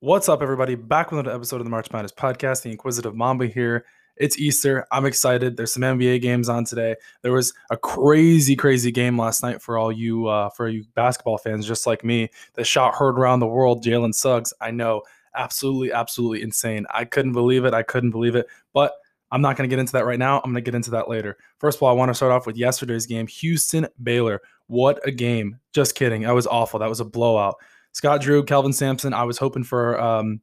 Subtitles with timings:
[0.00, 0.76] What's up, everybody?
[0.76, 2.62] Back with another episode of the March Madness podcast.
[2.62, 3.84] The Inquisitive Mamba here.
[4.16, 4.86] It's Easter.
[4.92, 5.56] I'm excited.
[5.56, 6.94] There's some NBA games on today.
[7.22, 11.36] There was a crazy, crazy game last night for all you uh, for you basketball
[11.36, 12.28] fans, just like me.
[12.54, 13.82] The shot heard around the world.
[13.82, 14.54] Jalen Suggs.
[14.60, 15.02] I know,
[15.34, 16.86] absolutely, absolutely insane.
[16.94, 17.74] I couldn't believe it.
[17.74, 18.46] I couldn't believe it.
[18.72, 18.92] But
[19.32, 20.36] I'm not going to get into that right now.
[20.36, 21.38] I'm going to get into that later.
[21.58, 24.42] First of all, I want to start off with yesterday's game, Houston Baylor.
[24.68, 25.58] What a game!
[25.72, 26.22] Just kidding.
[26.22, 26.78] That was awful.
[26.78, 27.56] That was a blowout.
[27.98, 29.12] Scott Drew, Kelvin Sampson.
[29.12, 30.40] I was hoping for um,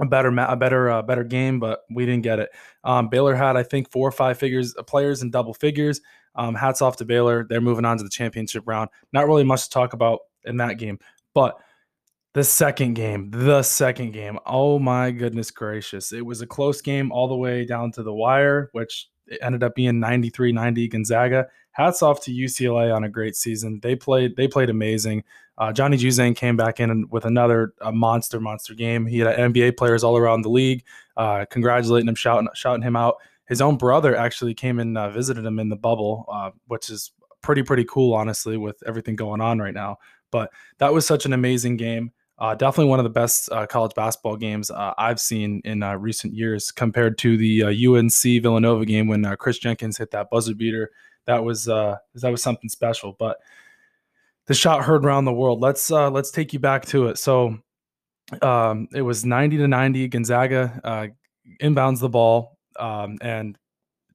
[0.00, 2.48] a better, a better, uh, better game, but we didn't get it.
[2.84, 6.00] Um, Baylor had, I think, four or five figures uh, players in double figures.
[6.36, 7.44] Um, hats off to Baylor.
[7.46, 8.88] They're moving on to the championship round.
[9.12, 10.98] Not really much to talk about in that game,
[11.34, 11.58] but
[12.32, 14.38] the second game, the second game.
[14.46, 16.14] Oh my goodness gracious.
[16.14, 19.74] It was a close game all the way down to the wire, which ended up
[19.74, 21.46] being 93-90 Gonzaga.
[21.72, 23.80] Hats off to UCLA on a great season.
[23.82, 25.24] They played they played amazing.
[25.58, 29.06] Uh, Johnny Juzang came back in with another monster, monster game.
[29.06, 30.84] He had NBA players all around the league,
[31.16, 33.16] uh, congratulating him, shouting, shouting him out.
[33.46, 37.12] His own brother actually came and uh, visited him in the bubble, uh, which is
[37.40, 39.98] pretty, pretty cool, honestly, with everything going on right now.
[40.30, 42.12] But that was such an amazing game.
[42.38, 46.70] Uh, definitely one of the best uh, college basketball games I've seen in recent years
[46.70, 50.90] compared to the UNC Villanova game when Kris Jenkins hit that buzzer beater.
[51.26, 53.16] That was that was something special.
[53.18, 53.38] But
[54.46, 55.60] the shot heard around the world.
[55.60, 57.18] Let's uh, let's take you back to it.
[57.18, 57.58] So
[58.42, 60.08] um, it was 90 to 90.
[60.08, 61.06] Gonzaga uh,
[61.60, 63.58] inbounds the ball, um, and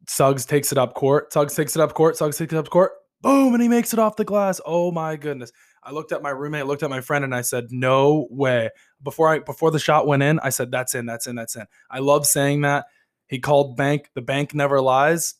[0.08, 1.32] Suggs takes it up court.
[1.32, 2.18] Suggs takes it up court.
[2.18, 2.92] Suggs takes it up court.
[3.22, 4.60] Boom, and he makes it off the glass.
[4.66, 5.52] Oh my goodness!
[5.84, 8.70] I looked at my roommate, looked at my friend, and I said, "No way!"
[9.04, 11.06] Before I before the shot went in, I said, "That's in.
[11.06, 11.36] That's in.
[11.36, 12.86] That's in." I love saying that.
[13.28, 14.10] He called bank.
[14.14, 15.36] The bank never lies.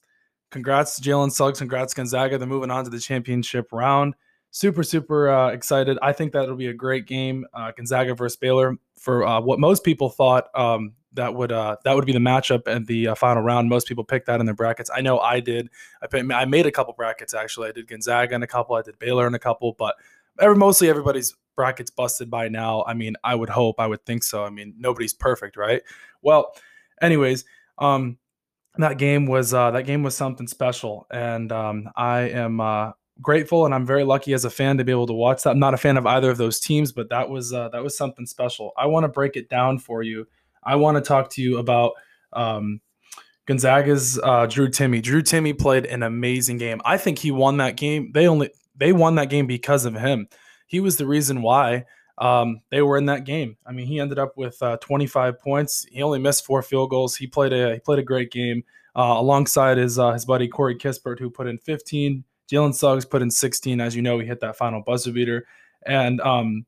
[0.50, 1.60] Congrats Jalen Suggs.
[1.60, 2.38] Congrats Gonzaga.
[2.38, 4.16] They're moving on to the championship round
[4.52, 5.98] super super uh, excited.
[6.02, 8.76] I think that it'll be a great game, uh, Gonzaga versus Baylor.
[8.98, 12.68] For uh, what most people thought um, that would uh, that would be the matchup
[12.68, 13.70] and the uh, final round.
[13.70, 14.92] Most people picked that in their brackets.
[14.94, 15.70] I know I did.
[16.02, 17.70] I I made a couple brackets actually.
[17.70, 18.76] I did Gonzaga in a couple.
[18.76, 19.96] I did Baylor in a couple, but
[20.40, 22.84] every, mostly everybody's brackets busted by now.
[22.88, 23.80] I mean, I would hope.
[23.80, 24.44] I would think so.
[24.44, 25.82] I mean, nobody's perfect, right?
[26.22, 26.54] Well,
[27.02, 27.46] anyways.
[27.78, 28.18] Um,
[28.78, 32.92] that game was uh, that game was something special, and um, I am uh,
[33.22, 35.52] grateful and I'm very lucky as a fan to be able to watch that.
[35.52, 37.98] I'm not a fan of either of those teams, but that was uh, that was
[37.98, 38.72] something special.
[38.78, 40.28] I want to break it down for you.
[40.64, 41.94] I want to talk to you about
[42.34, 42.82] um,
[43.46, 45.02] Gonzaga's uh, Drew Timme.
[45.02, 46.82] Drew Timme played an amazing game.
[46.86, 48.12] I think he won that game.
[48.14, 50.28] They only they won that game because of him.
[50.68, 51.86] He was the reason why
[52.18, 53.58] um, they were in that game.
[53.66, 55.86] I mean, he ended up with uh, 25 points.
[55.92, 57.16] He only missed four field goals.
[57.16, 58.64] He played a he played a great game
[58.96, 63.22] uh, alongside his uh, his buddy Corey Kispert, who put in 15 Jalen Suggs put
[63.22, 63.80] in 16.
[63.80, 65.48] As you know, he hit that final buzzer beater.
[65.86, 66.66] And um,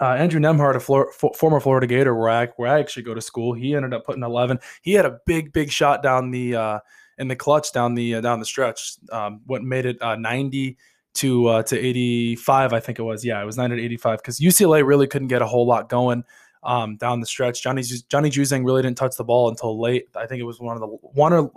[0.00, 3.20] uh, Andrew Nembhard, a Flor- former Florida Gator, where I, where I actually go to
[3.20, 4.58] school, he ended up putting 11.
[4.82, 6.78] He had a big, big shot down the uh,
[7.18, 8.96] in the clutch down the uh, down the stretch.
[9.10, 10.76] Um, what made it uh, 90
[11.16, 13.24] to uh, to 85, I think it was.
[13.24, 16.24] Yeah, it was 985 because UCLA really couldn't get a whole lot going.
[16.62, 17.62] Um, down the stretch.
[17.62, 20.08] Johnny Johnny Juzang really didn't touch the ball until late.
[20.16, 21.52] I think it was one of the one or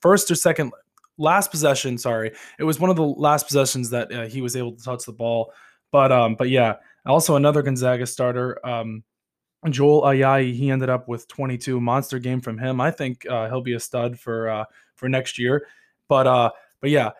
[0.00, 0.72] first or second
[1.18, 1.98] last possession.
[1.98, 5.04] Sorry, it was one of the last possessions that uh, he was able to touch
[5.04, 5.52] the ball.
[5.92, 9.04] But um, but yeah, also another Gonzaga starter, um,
[9.68, 10.54] Joel Ayayi.
[10.54, 12.80] He ended up with 22 monster game from him.
[12.80, 15.66] I think uh, he'll be a stud for uh, for next year.
[16.08, 16.50] But uh,
[16.80, 17.10] but yeah,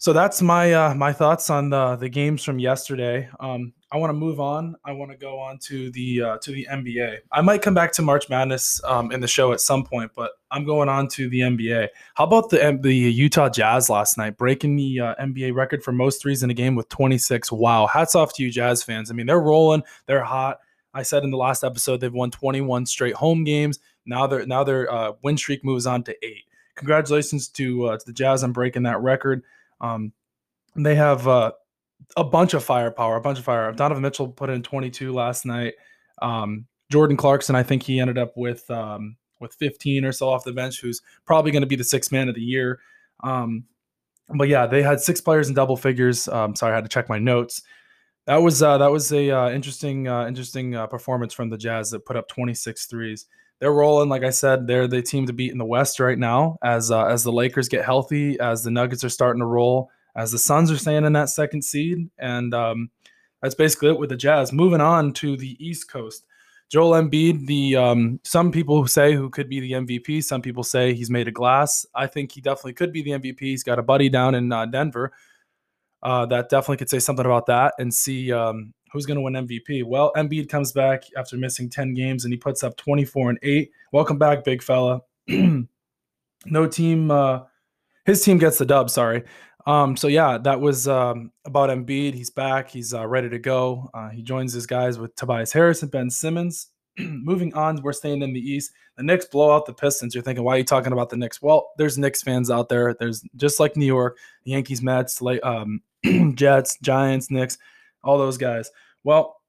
[0.00, 3.28] so that's my uh, my thoughts on the the games from yesterday.
[3.38, 4.74] Um, I want to move on.
[4.82, 7.18] I want to go on to the uh, to the NBA.
[7.30, 10.30] I might come back to March Madness um, in the show at some point, but
[10.50, 11.88] I'm going on to the NBA.
[12.14, 16.22] How about the the Utah Jazz last night, breaking the uh, NBA record for most
[16.22, 17.52] threes in a game with 26?
[17.52, 19.10] Wow, hats off to you, Jazz fans.
[19.10, 20.60] I mean, they're rolling, they're hot.
[20.94, 23.78] I said in the last episode they've won 21 straight home games.
[24.06, 26.44] Now their now their uh, win streak moves on to eight.
[26.76, 29.42] Congratulations to uh, to the Jazz on breaking that record.
[29.80, 30.12] Um,
[30.76, 31.52] they have uh,
[32.16, 33.72] a bunch of firepower, a bunch of fire.
[33.72, 35.74] Donovan Mitchell put in 22 last night.
[36.22, 40.44] Um, Jordan Clarkson, I think he ended up with um, with 15 or so off
[40.44, 42.80] the bench, who's probably going to be the sixth man of the year.
[43.22, 43.64] Um,
[44.36, 46.28] but yeah, they had six players in double figures.
[46.28, 47.62] Um, sorry, I had to check my notes.
[48.26, 51.90] That was uh, that was a uh, interesting uh, interesting uh, performance from the Jazz
[51.90, 53.26] that put up 26 threes.
[53.60, 56.58] They're rolling, like I said, they're the team to beat in the West right now.
[56.64, 60.32] As uh, as the Lakers get healthy, as the Nuggets are starting to roll, as
[60.32, 62.08] the Suns are staying in that second seed.
[62.18, 62.90] And um,
[63.42, 64.52] that's basically it with the Jazz.
[64.52, 66.24] Moving on to the East Coast.
[66.70, 70.22] Joel Embiid, the um, some people say who could be the MVP.
[70.22, 71.84] Some people say he's made of glass.
[71.94, 73.40] I think he definitely could be the MVP.
[73.40, 75.12] He's got a buddy down in uh, Denver.
[76.02, 79.34] Uh, that definitely could say something about that and see um, who's going to win
[79.34, 79.84] MVP.
[79.84, 83.70] Well, Embiid comes back after missing 10 games and he puts up 24 and 8.
[83.92, 85.02] Welcome back, big fella.
[85.28, 87.40] no team, uh,
[88.06, 89.24] his team gets the dub, sorry.
[89.66, 92.14] Um, so yeah, that was um, about Embiid.
[92.14, 92.70] He's back.
[92.70, 93.90] He's uh, ready to go.
[93.92, 96.68] Uh, he joins his guys with Tobias Harris and Ben Simmons.
[96.98, 98.72] Moving on, we're staying in the East.
[98.96, 100.14] The Knicks blow out the Pistons.
[100.14, 101.40] You're thinking, why are you talking about the Knicks?
[101.40, 102.94] Well, there's Knicks fans out there.
[102.94, 105.82] There's just like New York, the Yankees, Mets, um,
[106.34, 107.58] Jets, Giants, Knicks,
[108.02, 108.70] all those guys.
[109.04, 109.40] Well,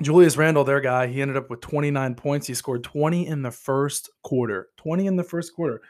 [0.00, 2.46] Julius Randle, their guy, he ended up with 29 points.
[2.46, 4.68] He scored 20 in the first quarter.
[4.76, 5.82] 20 in the first quarter.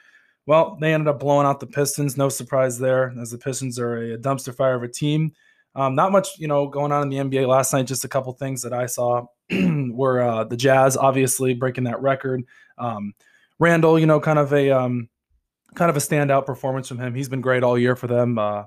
[0.46, 2.16] Well, they ended up blowing out the Pistons.
[2.16, 5.32] No surprise there, as the Pistons are a dumpster fire of a team.
[5.76, 7.86] Um, not much, you know, going on in the NBA last night.
[7.86, 12.44] Just a couple things that I saw were uh, the Jazz, obviously breaking that record.
[12.78, 13.14] Um,
[13.58, 15.08] Randle, you know, kind of a um,
[15.74, 17.14] kind of a standout performance from him.
[17.14, 18.38] He's been great all year for them.
[18.38, 18.64] Uh,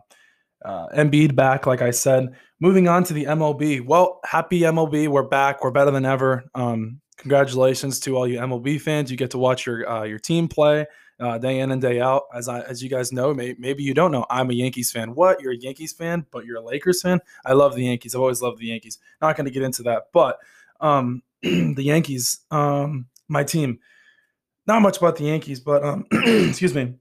[0.65, 2.35] uh, Embiid back, like I said.
[2.59, 3.85] Moving on to the MLB.
[3.85, 5.07] Well, happy MLB.
[5.07, 5.63] We're back.
[5.63, 6.45] We're better than ever.
[6.55, 9.11] Um, congratulations to all you MLB fans.
[9.11, 10.85] You get to watch your uh, your team play
[11.19, 12.23] uh, day in and day out.
[12.33, 15.15] As I, as you guys know, may, maybe you don't know, I'm a Yankees fan.
[15.15, 15.41] What?
[15.41, 17.19] You're a Yankees fan, but you're a Lakers fan?
[17.45, 18.15] I love the Yankees.
[18.15, 18.99] I've always loved the Yankees.
[19.21, 20.39] Not going to get into that, but
[20.79, 23.79] um, the Yankees, um, my team.
[24.65, 26.95] Not much about the Yankees, but um, excuse me.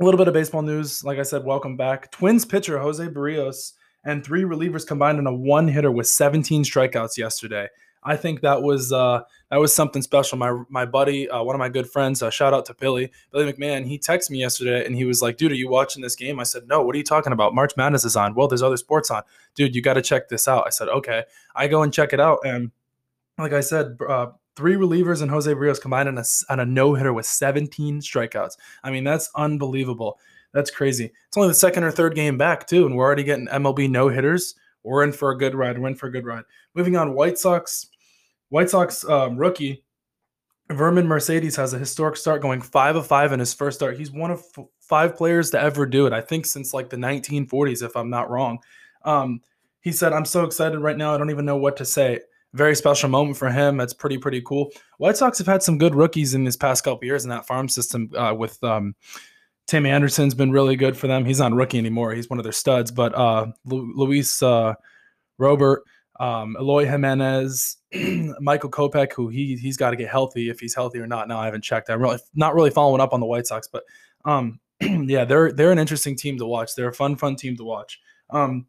[0.00, 1.04] A little bit of baseball news.
[1.04, 2.10] Like I said, welcome back.
[2.10, 3.72] Twins pitcher Jose Berrios
[4.04, 7.68] and three relievers combined in a one hitter with 17 strikeouts yesterday.
[8.04, 10.36] I think that was uh, that was something special.
[10.36, 13.50] My my buddy, uh, one of my good friends, uh, shout out to Billy, Billy
[13.52, 13.86] McMahon.
[13.86, 16.42] He texted me yesterday and he was like, "Dude, are you watching this game?" I
[16.42, 17.54] said, "No." What are you talking about?
[17.54, 18.34] March Madness is on.
[18.34, 19.22] Well, there's other sports on,
[19.54, 19.74] dude.
[19.74, 20.64] You got to check this out.
[20.66, 21.24] I said, "Okay."
[21.54, 22.70] I go and check it out, and
[23.38, 24.26] like I said, uh,
[24.56, 28.56] three relievers and Jose Rios combined on a, on a no hitter with 17 strikeouts.
[28.82, 30.18] I mean, that's unbelievable.
[30.52, 31.06] That's crazy.
[31.26, 34.08] It's only the second or third game back too, and we're already getting MLB no
[34.08, 34.54] hitters.
[34.84, 35.78] We're in for a good ride.
[35.78, 36.44] We're in for a good ride.
[36.74, 37.86] Moving on, White Sox
[38.50, 39.84] White Sox um, rookie
[40.70, 43.98] Yermin Mercedes has a historic start, going five of five in his first start.
[43.98, 46.12] He's one of f- five players to ever do it.
[46.12, 48.58] I think since like the 1940s, if I'm not wrong.
[49.04, 49.40] Um,
[49.80, 51.14] he said, "I'm so excited right now.
[51.14, 52.20] I don't even know what to say."
[52.54, 53.76] Very special moment for him.
[53.76, 54.70] That's pretty pretty cool.
[54.98, 57.68] White Sox have had some good rookies in this past couple years in that farm
[57.68, 58.10] system.
[58.16, 58.94] Uh, with um,
[59.66, 61.26] Tim Anderson's been really good for them.
[61.26, 62.14] He's not rookie anymore.
[62.14, 62.90] He's one of their studs.
[62.90, 64.74] But uh, Lu- Luis uh,
[65.36, 65.82] Robert
[66.20, 67.76] um, Eloy Jimenez,
[68.40, 71.28] Michael Kopech, who he he's got to get healthy if he's healthy or not.
[71.28, 71.90] Now I haven't checked.
[71.90, 73.84] I'm really not really following up on the White Sox, but
[74.24, 76.74] um, yeah, they're they're an interesting team to watch.
[76.74, 78.00] They're a fun fun team to watch.
[78.30, 78.66] Um,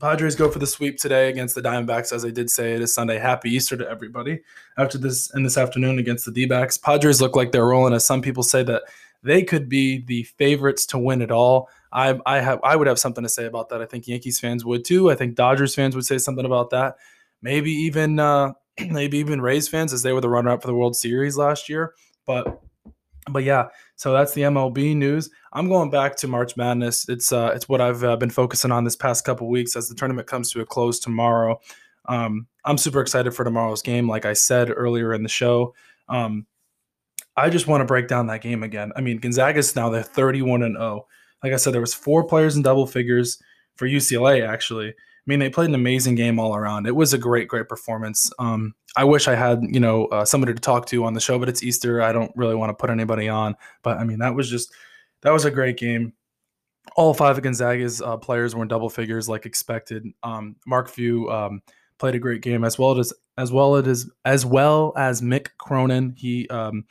[0.00, 2.74] Padres go for the sweep today against the Diamondbacks, as I did say.
[2.74, 3.18] It is Sunday.
[3.18, 4.40] Happy Easter to everybody.
[4.78, 7.92] After this and this afternoon against the D-backs, Padres look like they're rolling.
[7.92, 8.82] As some people say that
[9.22, 11.68] they could be the favorites to win it all.
[11.92, 13.82] I I have I would have something to say about that.
[13.82, 15.10] I think Yankees fans would too.
[15.10, 16.96] I think Dodgers fans would say something about that.
[17.40, 18.52] Maybe even uh,
[18.88, 21.68] maybe even Rays fans, as they were the runner up for the World Series last
[21.68, 21.94] year.
[22.26, 22.62] But
[23.30, 25.30] but yeah, so that's the MLB news.
[25.52, 27.08] I'm going back to March Madness.
[27.08, 29.94] It's uh, it's what I've uh, been focusing on this past couple weeks as the
[29.94, 31.60] tournament comes to a close tomorrow.
[32.06, 34.08] Um, I'm super excited for tomorrow's game.
[34.08, 35.74] Like I said earlier in the show,
[36.08, 36.46] um,
[37.36, 38.92] I just want to break down that game again.
[38.96, 41.06] I mean, Gonzaga's now they're 31 and 0.
[41.42, 43.42] Like I said, there was four players in double figures
[43.76, 44.46] for UCLA.
[44.46, 44.94] Actually, I
[45.26, 46.86] mean, they played an amazing game all around.
[46.86, 48.30] It was a great, great performance.
[48.38, 51.38] Um, I wish I had you know uh, somebody to talk to on the show,
[51.38, 52.02] but it's Easter.
[52.02, 53.56] I don't really want to put anybody on.
[53.82, 54.72] But I mean, that was just
[55.22, 56.12] that was a great game.
[56.96, 60.04] All five of Gonzaga's uh, players were in double figures, like expected.
[60.22, 61.62] Um, Mark Few um,
[61.98, 66.14] played a great game as well as as well as as well as Mick Cronin.
[66.16, 66.84] He um,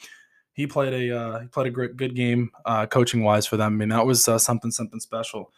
[0.54, 3.74] he played a uh, he played a great good game uh, coaching wise for them.
[3.74, 5.52] I mean that was uh, something something special.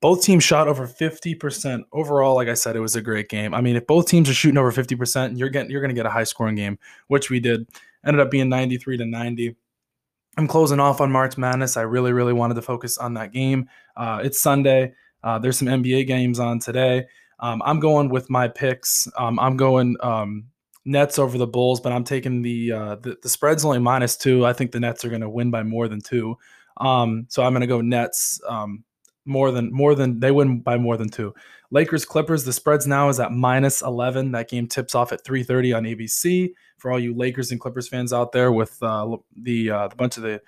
[0.00, 2.36] Both teams shot over fifty percent overall.
[2.36, 3.54] Like I said, it was a great game.
[3.54, 5.94] I mean, if both teams are shooting over fifty percent, you're getting you're going to
[5.94, 6.78] get a high scoring game,
[7.08, 7.68] which we did.
[8.06, 9.56] Ended up being ninety three to ninety.
[10.36, 11.76] I'm closing off on March Madness.
[11.76, 13.68] I really really wanted to focus on that game.
[13.96, 14.94] Uh, it's Sunday.
[15.24, 17.06] Uh, there's some NBA games on today.
[17.40, 19.08] Um, I'm going with my picks.
[19.16, 20.44] Um, I'm going um,
[20.88, 24.46] Nets over the Bulls, but I'm taking the uh, the, the spread's only minus two.
[24.46, 26.38] I think the Nets are going to win by more than two.
[26.78, 28.84] Um, so I'm going to go Nets um,
[29.26, 31.34] more than more than they win by more than two.
[31.70, 32.44] Lakers Clippers.
[32.44, 34.32] The spreads now is at minus 11.
[34.32, 36.54] That game tips off at 3:30 on ABC.
[36.78, 40.16] For all you Lakers and Clippers fans out there, with uh, the uh, the bunch
[40.16, 40.40] of the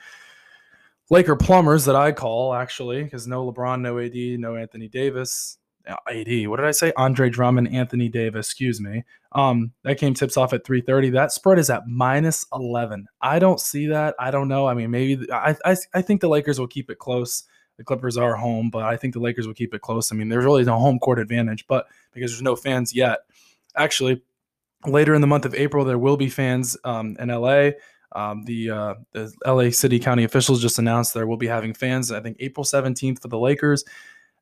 [1.11, 5.59] Laker plumbers that I call actually, because no LeBron, no AD, no Anthony Davis.
[5.87, 6.49] AD.
[6.49, 6.93] What did I say?
[6.97, 8.47] Andre Drummond, Anthony Davis.
[8.47, 9.05] Excuse me.
[9.33, 11.13] Um, that game tips off at 3:30.
[11.13, 13.07] That spread is at minus 11.
[13.21, 14.15] I don't see that.
[14.19, 14.67] I don't know.
[14.67, 17.45] I mean, maybe I I, I think the Lakers will keep it close.
[17.77, 20.13] The Clippers are home, but I think the Lakers will keep it close.
[20.13, 23.21] I mean, there's really no home court advantage, but because there's no fans yet.
[23.75, 24.23] Actually,
[24.87, 27.71] later in the month of April, there will be fans um, in LA.
[28.13, 32.11] Um, the uh, the LA City County officials just announced there will be having fans.
[32.11, 33.85] I think April 17th for the Lakers.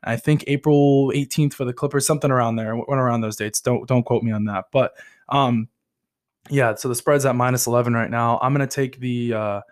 [0.04, 2.74] I think April 18th for the Clippers, something around there.
[2.76, 3.60] Went around those dates.
[3.60, 4.66] Don't don't quote me on that.
[4.72, 4.92] But
[5.28, 5.68] um,
[6.50, 8.38] yeah, so the spread's at minus 11 right now.
[8.40, 9.62] I'm gonna take the uh, I'm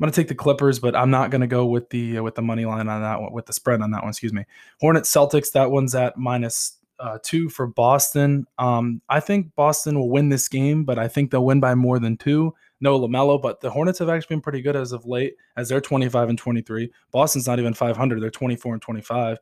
[0.00, 2.64] gonna take the Clippers, but I'm not gonna go with the uh, with the money
[2.64, 4.10] line on that one with the spread on that one.
[4.10, 4.44] Excuse me.
[4.80, 5.52] Hornets Celtics.
[5.52, 8.46] That one's at minus uh, two for Boston.
[8.58, 11.98] Um, I think Boston will win this game, but I think they'll win by more
[11.98, 12.54] than two.
[12.80, 15.80] No LaMelo, but the Hornets have actually been pretty good as of late, as they're
[15.80, 16.90] 25 and 23.
[17.10, 19.38] Boston's not even 500; they're 24 and 25.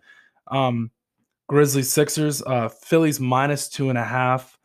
[0.49, 0.91] Um,
[1.49, 2.43] Grizzlies Sixers.
[2.43, 4.59] Uh, Philly's minus two and a half.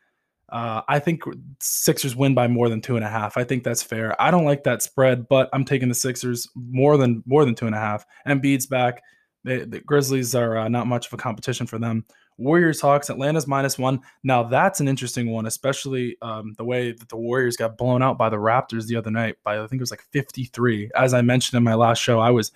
[0.49, 1.23] Uh, I think
[1.61, 3.37] Sixers win by more than two and a half.
[3.37, 4.19] I think that's fair.
[4.21, 7.67] I don't like that spread, but I'm taking the Sixers more than more than two
[7.67, 8.05] and a half.
[8.25, 9.01] and Embiid's back.
[9.43, 12.05] They, the Grizzlies are uh, not much of a competition for them.
[12.37, 14.01] Warriors Hawks, Atlanta's minus one.
[14.23, 18.17] Now that's an interesting one, especially um, the way that the Warriors got blown out
[18.17, 20.91] by the Raptors the other night by I think it was like 53.
[20.95, 22.51] As I mentioned in my last show, I was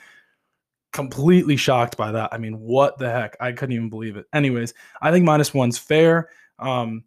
[0.96, 2.30] completely shocked by that.
[2.32, 3.36] I mean, what the heck?
[3.40, 4.26] I couldn't even believe it.
[4.34, 6.30] Anyways, I think minus one's fair.
[6.58, 7.04] Um,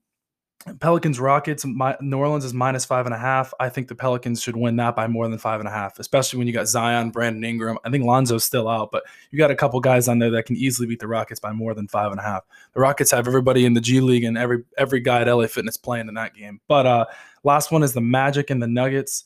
[0.81, 3.55] Pelicans Rockets, my, New Orleans is minus five and a half.
[3.59, 6.39] I think the Pelicans should win that by more than five and a half, especially
[6.39, 7.79] when you got Zion, Brandon Ingram.
[7.85, 10.57] I think Lonzo's still out, but you got a couple guys on there that can
[10.57, 12.45] easily beat the Rockets by more than five and a half.
[12.75, 15.77] The Rockets have everybody in the G League and every every guy at LA Fitness
[15.77, 16.61] playing in that game.
[16.69, 17.07] But uh
[17.45, 19.25] last one is the Magic and the Nuggets.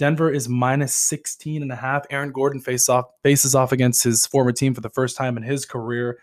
[0.00, 2.06] Denver is minus 16 and a half.
[2.08, 5.42] Aaron Gordon face off, faces off against his former team for the first time in
[5.42, 6.18] his career.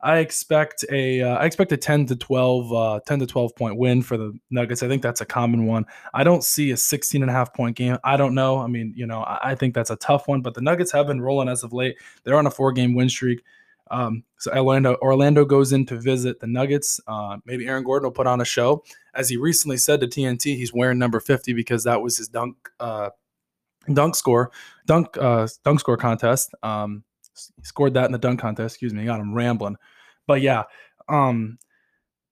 [0.00, 3.76] I expect a uh, I expect a 10 to 12 uh, 10 to 12 point
[3.76, 4.82] win for the Nuggets.
[4.82, 5.84] I think that's a common one.
[6.14, 7.98] I don't see a 16 and a half point game.
[8.02, 8.60] I don't know.
[8.60, 11.06] I mean, you know, I, I think that's a tough one, but the Nuggets have
[11.06, 11.98] been rolling as of late.
[12.24, 13.42] They're on a four game win streak.
[13.90, 17.00] Um, so Orlando Orlando goes in to visit the Nuggets.
[17.06, 18.84] Uh, maybe Aaron Gordon will put on a show.
[19.14, 22.56] As he recently said to TNT, he's wearing number 50 because that was his dunk
[22.80, 23.10] uh,
[23.94, 24.50] dunk score
[24.86, 26.54] dunk uh, dunk score contest.
[26.62, 27.04] Um,
[27.62, 28.74] scored that in the dunk contest.
[28.74, 29.76] Excuse me, God, I got him rambling.
[30.26, 30.64] But yeah,
[31.08, 31.58] um,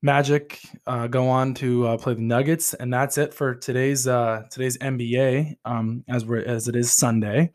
[0.02, 4.44] Magic uh, go on to uh, play the Nuggets, and that's it for today's uh,
[4.50, 5.56] today's NBA.
[5.64, 7.52] Um, as we're as it is Sunday,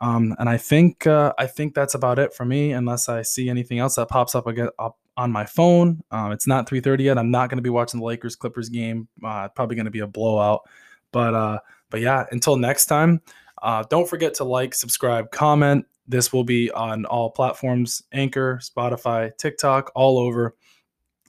[0.00, 3.48] um, and I think uh, I think that's about it for me, unless I see
[3.48, 6.02] anything else that pops up again up on my phone.
[6.10, 7.18] Um, it's not 3:30 yet.
[7.18, 9.08] I'm not going to be watching the Lakers Clippers game.
[9.24, 10.68] Uh, probably going to be a blowout.
[11.12, 11.58] But uh,
[11.90, 13.20] but yeah, until next time,
[13.62, 15.86] uh, don't forget to like, subscribe, comment.
[16.06, 20.56] This will be on all platforms Anchor, Spotify, TikTok, all over.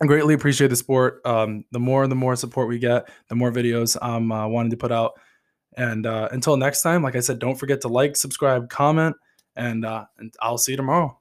[0.02, 1.22] I greatly appreciate the support.
[1.26, 4.78] Um, the more the more support we get, the more videos I'm uh, wanting to
[4.78, 5.20] put out.
[5.76, 9.16] And uh, until next time, like I said, don't forget to like, subscribe, comment,
[9.56, 11.19] and, uh, and I'll see you tomorrow.